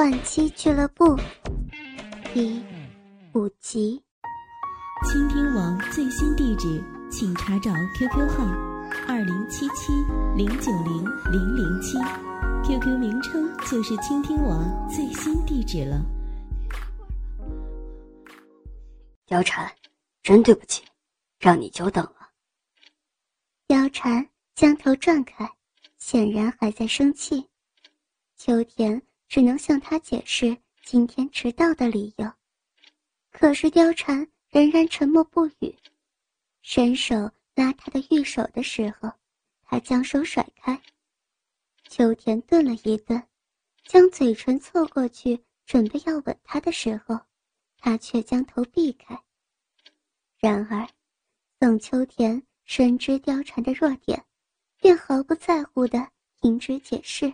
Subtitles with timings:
[0.00, 1.14] 换妻俱乐部
[2.32, 2.64] 第
[3.34, 4.02] 五集。
[5.06, 6.82] 倾听网最新地址，
[7.12, 8.46] 请查找 QQ 号
[9.06, 9.92] 二零七七
[10.34, 11.98] 零九零零零七
[12.64, 16.02] ，QQ 名称就是倾听网最新地址了。
[19.26, 19.70] 貂蝉，
[20.22, 20.82] 真对不起，
[21.38, 22.30] 让你久等了。
[23.68, 25.52] 貂蝉将头转开，
[25.98, 27.46] 显然还在生气。
[28.38, 29.02] 秋田。
[29.30, 32.28] 只能向他解释今天迟到的理由，
[33.30, 35.72] 可是貂蝉仍然沉默不语。
[36.62, 37.14] 伸手
[37.54, 39.08] 拉他的玉手的时候，
[39.62, 40.82] 他将手甩开。
[41.88, 43.22] 秋田顿了一顿，
[43.84, 47.16] 将嘴唇凑过去，准备要吻他的时候，
[47.78, 49.16] 他却将头避开。
[50.40, 50.88] 然而，
[51.60, 54.24] 宋秋田深知貂蝉的弱点，
[54.78, 56.10] 便毫不在乎地
[56.40, 57.32] 停止解释，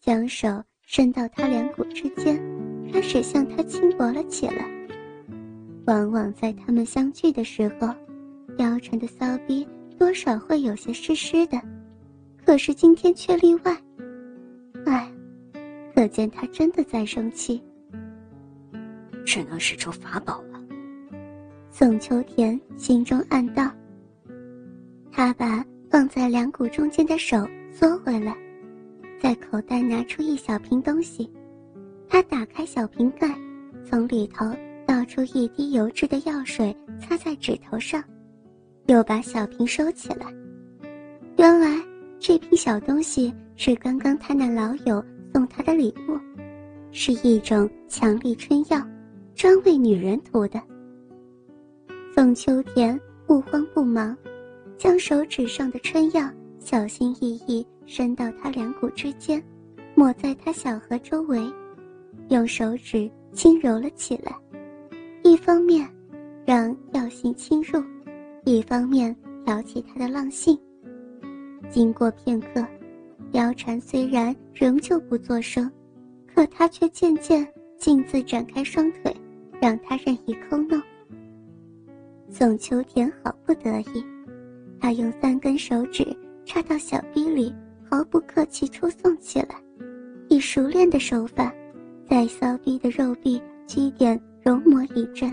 [0.00, 0.64] 将手。
[0.96, 2.40] 伸到他两股之间，
[2.92, 4.64] 开始向他轻薄了起来。
[5.86, 7.88] 往往在他们相聚的时候，
[8.56, 9.66] 貂蝉的骚逼
[9.98, 11.60] 多少会有些湿湿的，
[12.46, 13.76] 可是今天却例外。
[14.86, 15.10] 唉，
[15.96, 17.60] 可见他真的在生气。
[19.26, 20.60] 只能使出法宝了。
[21.72, 23.68] 宋秋田心中暗道。
[25.10, 28.36] 他把放在两股中间的手缩回来。
[29.24, 31.32] 在口袋拿出一小瓶东西，
[32.06, 33.34] 他打开小瓶盖，
[33.82, 34.44] 从里头
[34.84, 38.04] 倒出一滴油质的药水，擦在指头上，
[38.84, 40.26] 又把小瓶收起来。
[41.38, 41.82] 原来
[42.18, 46.20] 这瓶小东西是刚刚他那老友送他的礼物，
[46.92, 48.78] 是一种强力春药，
[49.34, 50.60] 专为女人涂的。
[52.14, 54.14] 宋秋田不慌不忙，
[54.76, 56.30] 将手指上的春药
[56.64, 57.64] 小心翼翼。
[57.86, 59.44] 伸到他两股之间，
[59.94, 61.38] 抹在他小河周围，
[62.30, 64.34] 用手指轻揉了起来。
[65.22, 65.86] 一方面
[66.46, 67.78] 让药性侵入，
[68.46, 70.58] 一方面挑起他的浪性。
[71.68, 72.66] 经过片刻，
[73.34, 75.70] 貂蝉虽然仍旧不作声，
[76.34, 77.46] 可他却渐渐
[77.76, 79.14] 径自展开双腿，
[79.60, 80.80] 让他任意抠弄。
[82.30, 84.02] 宋秋田好不得意，
[84.80, 86.16] 他用三根手指
[86.54, 87.52] 插到小逼里。
[87.90, 89.60] 毫不客气出送起来，
[90.28, 91.52] 以熟练的手法，
[92.08, 95.32] 在骚逼的肉壁基点揉磨一阵，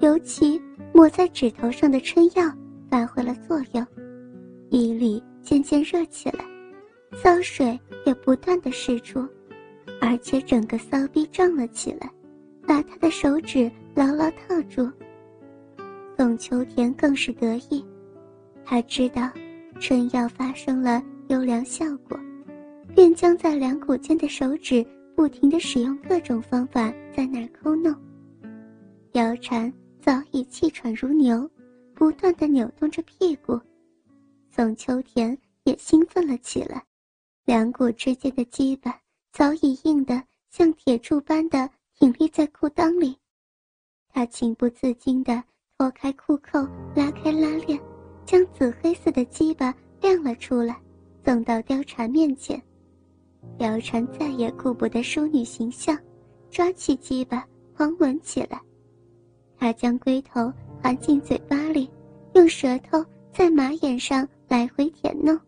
[0.00, 0.58] 尤其
[0.94, 2.50] 抹在指头上的春药
[2.88, 3.86] 发挥了作用，
[4.70, 6.44] 逼里渐渐热起来，
[7.12, 9.26] 骚水也不断的释出，
[10.00, 12.10] 而且整个骚逼胀了起来，
[12.66, 14.90] 把他的手指牢牢套住。
[16.16, 17.84] 宋秋田更是得意，
[18.64, 19.28] 他知道
[19.84, 21.02] 春药发生了。
[21.28, 22.18] 优良效果，
[22.94, 24.82] 便将在两股间的手指
[25.14, 27.94] 不停地使用各种方法在那儿抠弄。
[29.12, 31.46] 貂蝉早已气喘如牛，
[31.94, 33.60] 不断地扭动着屁股。
[34.50, 36.82] 宋秋田也兴奋了起来，
[37.44, 38.90] 两股之间的羁绊
[39.32, 43.14] 早已硬得像铁柱般的挺立在裤裆里。
[44.08, 45.42] 他情不自禁地
[45.76, 47.10] 脱开裤扣，拉，
[48.24, 50.76] 将紫黑色的鸡巴亮了出来。
[51.24, 52.62] 送到貂蝉面前，
[53.58, 55.98] 貂蝉再也顾不得淑女形象，
[56.50, 57.42] 抓起鸡巴
[57.74, 58.60] 狂吻起来。
[59.56, 60.52] 她将龟头
[60.82, 61.88] 含进嘴巴里，
[62.34, 63.02] 用舌头
[63.32, 65.40] 在马眼上来回舔弄，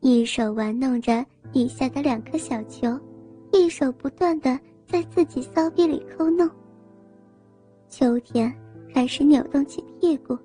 [0.00, 2.98] 一手玩弄着底下的两颗小球，
[3.52, 4.58] 一手不断的
[4.88, 6.50] 在自己骚逼里抠弄。
[7.88, 8.52] 秋天
[8.92, 10.36] 开始扭动起屁股，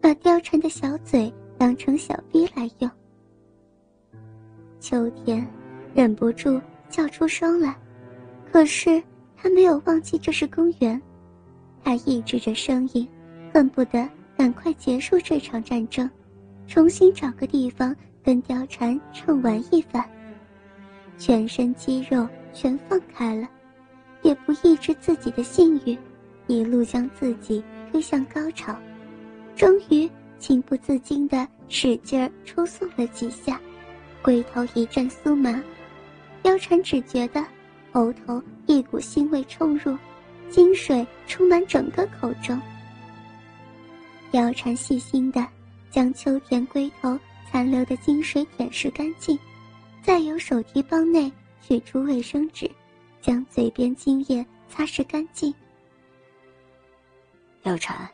[0.00, 2.90] 把貂蝉的小嘴当成小逼来用。
[4.80, 5.46] 秋天，
[5.94, 7.76] 忍不住叫出声来，
[8.50, 9.02] 可是
[9.36, 11.00] 他没有忘记这是公园，
[11.84, 13.06] 他抑制着声音，
[13.52, 16.08] 恨不得赶快结束这场战争，
[16.66, 20.02] 重新找个地方跟貂蝉畅玩一番。
[21.18, 23.46] 全身肌肉全放开了，
[24.22, 25.96] 也不抑制自己的性欲，
[26.46, 27.62] 一路将自己
[27.92, 28.74] 推向高潮，
[29.60, 33.60] 终于情不自禁地使劲儿抽送了几下。
[34.22, 35.62] 龟头一阵酥麻，
[36.42, 37.44] 貂蝉只觉得
[37.92, 39.94] 喉头一股腥味冲入，
[40.48, 42.58] 精水充满整个口中。
[44.32, 45.46] 貂蝉细心的
[45.90, 47.20] 将秋田龟头
[47.52, 49.38] 残留的精水舔舐干净，
[50.02, 51.30] 再由手提包内
[51.60, 52.70] 取出卫生纸，
[53.20, 55.52] 将嘴边精液擦拭干净。
[57.62, 58.08] 貂蝉，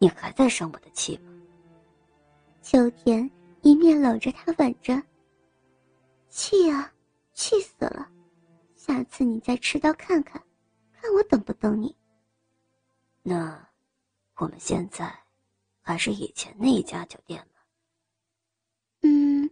[0.00, 1.30] 你还在生我的气吗？
[2.62, 3.30] 秋田
[3.60, 5.00] 一面搂着他吻着。
[6.30, 6.90] 气啊，
[7.34, 8.08] 气死了！
[8.74, 10.42] 下次你再持刀看看，
[10.90, 11.94] 看我等不等你。
[13.22, 13.68] 那，
[14.36, 15.14] 我们现在
[15.82, 17.60] 还是以前那家酒店吗？
[19.02, 19.50] 嗯，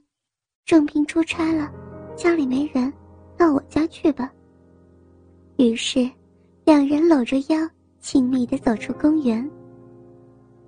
[0.64, 1.70] 郑平出差了，
[2.16, 2.90] 家里没人，
[3.36, 4.32] 到我家去吧。
[5.58, 6.10] 于是，
[6.64, 7.68] 两人搂着腰，
[8.00, 9.46] 亲密的走出公园。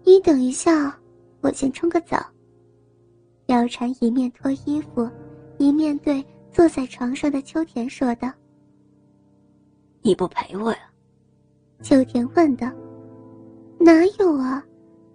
[0.05, 0.97] 你等一下，
[1.41, 2.17] 我先冲个澡。
[3.47, 5.09] 貂蝉一面脱衣服，
[5.59, 8.31] 一面对坐在床上的秋田说道
[10.03, 10.79] ：“你不陪我呀？”
[11.83, 12.71] 秋田问道。
[13.79, 14.65] “哪有啊？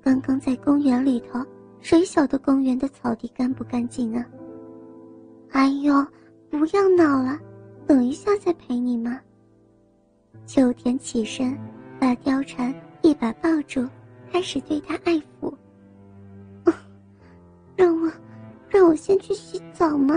[0.01, 1.43] 刚刚在公园里头，
[1.79, 4.25] 谁晓得公园的草地干不干净啊
[5.51, 6.05] ？”“哎呦，
[6.49, 7.39] 不要闹了，
[7.87, 9.19] 等一下再陪你嘛。”
[10.45, 11.57] 秋田起身，
[11.99, 13.87] 把貂蝉一把抱住。
[14.31, 15.53] 开始对他爱抚，
[17.75, 18.11] 让我，
[18.69, 20.15] 让我先去洗澡吗？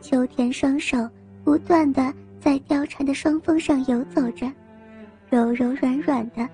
[0.00, 0.96] 秋田双手
[1.44, 4.50] 不断的在貂蝉的双峰上游走着，
[5.28, 6.48] 柔柔软软的，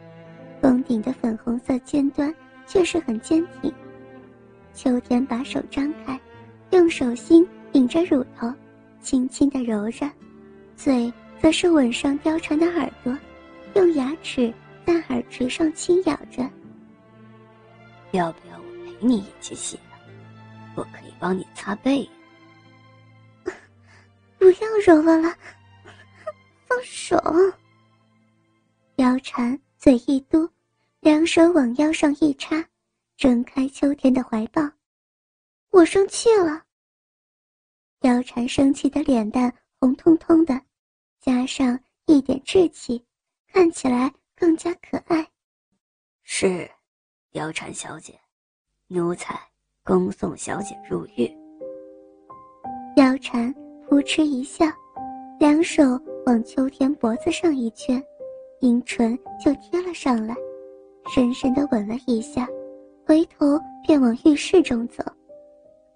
[0.60, 2.34] 峰顶的粉红色尖端
[2.66, 3.72] 却是很坚挺。
[4.72, 6.18] 秋田把手张开，
[6.70, 8.50] 用手心顶着乳头，
[9.00, 10.10] 轻轻的揉着，
[10.76, 13.14] 嘴则是吻上貂蝉的耳朵，
[13.74, 14.52] 用牙齿。
[14.86, 16.48] 在耳垂上轻咬着。
[18.12, 19.98] 要不要我陪你一起洗啊？
[20.74, 22.08] 我可以帮你擦背。
[24.38, 25.36] 不要揉了啦，
[26.66, 27.16] 放手。
[28.96, 30.48] 貂蝉嘴一嘟，
[31.00, 32.62] 两手往腰上一插，
[33.16, 34.62] 挣开秋天的怀抱。
[35.70, 36.62] 我生气了。
[38.00, 40.60] 貂蝉生气的脸蛋红彤彤的，
[41.20, 43.02] 加上一点稚气，
[43.46, 44.12] 看起来。
[44.42, 45.24] 更加可爱。
[46.24, 46.68] 是，
[47.32, 48.18] 貂蝉小姐，
[48.88, 49.38] 奴才
[49.84, 51.30] 恭送小姐入狱。
[52.96, 53.54] 貂蝉
[53.88, 54.66] 扑哧一笑，
[55.38, 55.84] 两手
[56.26, 58.02] 往秋天脖子上一圈，
[58.58, 60.34] 阴唇就贴了上来，
[61.14, 62.44] 深深的吻了一下，
[63.06, 63.46] 回头
[63.86, 65.04] 便往浴室中走。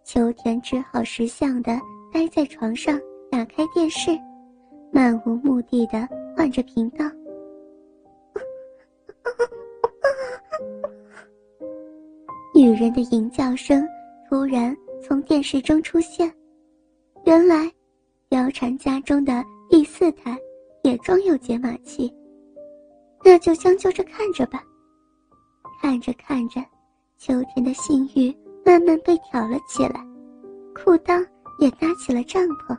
[0.04, 1.76] 秋天只好识相的
[2.12, 2.96] 待在床上，
[3.28, 4.16] 打开电视，
[4.92, 7.04] 漫无目的的换着频道。
[12.54, 13.86] 女人的吟叫声
[14.28, 16.32] 突然从电视中出现，
[17.24, 17.70] 原来，
[18.30, 20.38] 貂蝉家中的第四台
[20.82, 22.12] 也装有解码器。
[23.24, 24.62] 那就将就着看着吧。
[25.80, 26.60] 看着看着，
[27.18, 28.34] 秋天的性欲
[28.64, 30.04] 慢慢被挑了起来，
[30.74, 31.24] 裤裆
[31.58, 32.76] 也搭起了帐篷。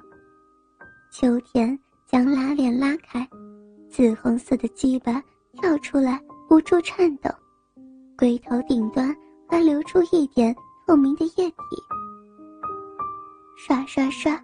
[1.11, 1.77] 秋天
[2.07, 3.27] 将拉链拉开，
[3.89, 5.21] 紫红色的鸡巴
[5.53, 7.29] 跳出来，不住颤抖，
[8.17, 9.15] 龟头顶端。
[9.49, 10.53] 还流出一点
[10.85, 11.55] 透明的液体，
[13.57, 14.37] 刷刷刷。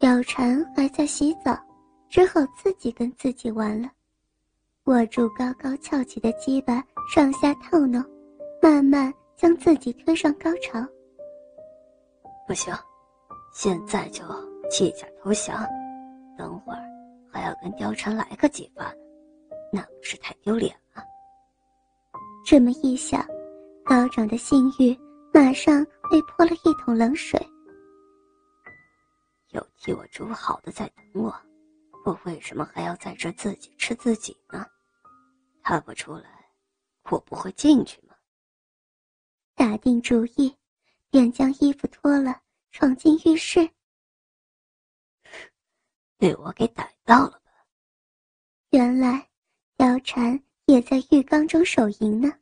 [0.00, 1.56] 貂蝉还在洗澡，
[2.08, 3.88] 只好自己跟自己玩了。
[4.86, 8.04] 握住高高翘起的鸡巴，上下套弄，
[8.60, 10.84] 慢慢将自己推上高潮。
[12.48, 12.74] 不行，
[13.52, 14.24] 现在就
[14.68, 15.64] 弃甲投降，
[16.36, 16.82] 等会儿
[17.30, 18.92] 还要跟貂蝉来个几发，
[19.72, 20.74] 那不是太丢脸？
[22.54, 23.26] 这么一想。
[23.84, 24.96] 高涨的性欲
[25.32, 27.36] 马上被泼了一桶冷水。
[29.48, 31.34] 有替我煮好的在等我，
[32.04, 34.64] 我为什么还要在这自己吃自己呢？
[35.64, 36.48] 他不出来，
[37.10, 38.14] 我不会进去吗？
[39.56, 40.56] 打定主意，
[41.10, 42.40] 便将衣服脱了，
[42.70, 43.68] 闯进浴室。
[46.18, 47.66] 被我给逮到了吧？
[48.70, 49.28] 原来，
[49.76, 52.32] 貂蝉也在浴缸中手淫呢。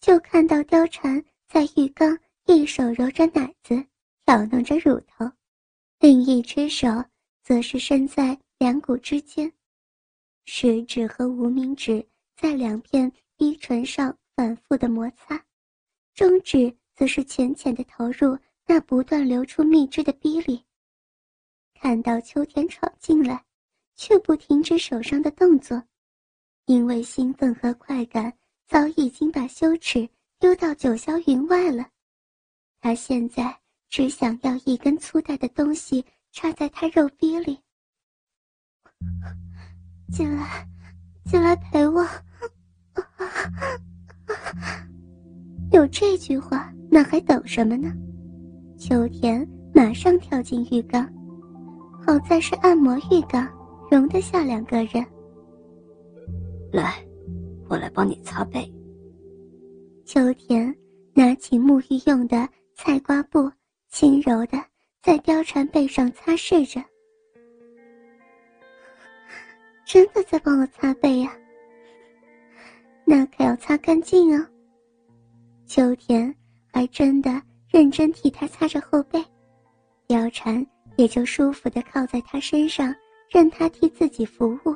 [0.00, 3.84] 就看到貂蝉在浴缸一手揉着奶子，
[4.24, 5.30] 挑弄着乳头，
[5.98, 6.88] 另一只手
[7.42, 9.52] 则是伸在两股之间，
[10.46, 12.04] 食指和无名指
[12.34, 15.44] 在两片逼唇上反复的摩擦，
[16.14, 20.64] 中指则是浅浅的投入那不断流出蜜汁的逼里。
[21.74, 23.44] 看到秋田闯进来，
[23.96, 25.82] 却不停止手上的动作，
[26.64, 28.32] 因为兴奋和快感。
[28.70, 30.08] 早已经把羞耻
[30.38, 31.84] 丢到九霄云外了，
[32.80, 33.52] 他现在
[33.88, 37.58] 只想要一根粗大的东西插在他肉壁里。
[40.12, 40.68] 进来，
[41.24, 42.06] 进来陪我。
[45.72, 47.92] 有这句话，那还等什么呢？
[48.78, 51.12] 秋田马上跳进浴缸，
[52.06, 53.48] 好在是按摩浴缸，
[53.90, 55.04] 容得下两个人。
[56.70, 57.04] 来。
[57.70, 58.70] 我来帮你擦背。
[60.04, 60.76] 秋田
[61.14, 63.48] 拿起沐浴用的菜瓜布，
[63.88, 64.58] 轻柔的
[65.00, 66.84] 在貂蝉背上擦拭着。
[69.86, 71.32] 真的在帮我擦背呀？
[73.04, 74.44] 那可要擦干净哦。
[75.64, 76.34] 秋田
[76.72, 79.24] 还真的认真替他擦着后背，
[80.08, 82.92] 貂蝉也就舒服的靠在他身上，
[83.28, 84.74] 任他替自己服务。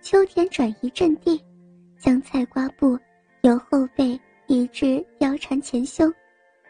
[0.00, 1.42] 秋田转移阵地，
[2.04, 2.98] 将菜瓜布
[3.40, 6.12] 由后背移至腰缠前胸，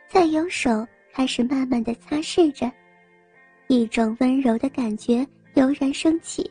[0.08, 2.70] 再由手开始慢慢的擦拭着，
[3.66, 6.48] 一种温柔的感觉油然升起。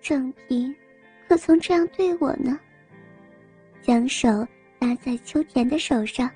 [0.00, 0.72] 郑平，
[1.26, 2.56] 可曾这样对我呢？
[3.82, 4.46] 将手
[4.78, 6.30] 搭在秋田的手上，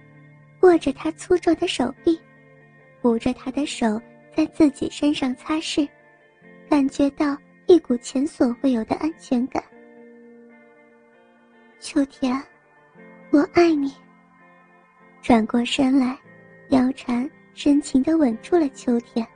[0.63, 2.19] 握着他粗壮的手臂，
[3.01, 4.03] 扶着他的手
[4.35, 5.89] 在自己身上擦拭，
[6.69, 7.39] 感觉到
[7.69, 9.63] 一股前所未有的安全感。
[11.81, 12.43] 秋田，
[13.31, 13.95] 我爱你。
[15.23, 16.19] 转过身来，
[16.69, 19.27] 貂蝉深情地吻住了秋田。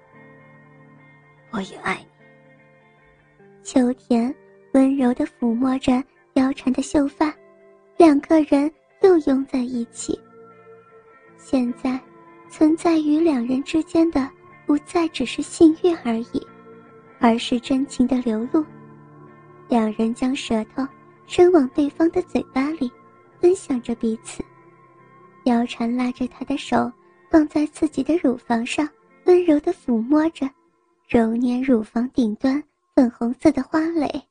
[1.50, 3.44] 我也爱你。
[3.62, 4.34] 秋田
[4.72, 5.92] 温柔地抚摸着
[6.34, 7.32] 貂蝉的秀发，
[7.96, 8.70] 两个人
[9.02, 10.18] 又拥在一起。
[11.38, 11.99] 现在，
[12.49, 14.28] 存在于两人之间的
[14.66, 16.44] 不再只是性欲而已，
[17.20, 18.64] 而是真情的流露。
[19.68, 20.87] 两人将舌头
[21.26, 22.91] 伸往对方的嘴巴里，
[23.41, 24.45] 分享着彼此。
[25.45, 26.91] 貂蝉拉着他的手
[27.31, 28.88] 放在自己的乳房上，
[29.25, 30.49] 温柔地抚摸着，
[31.09, 32.62] 揉捏乳房顶端。
[32.95, 34.23] 粉红色的花蕾。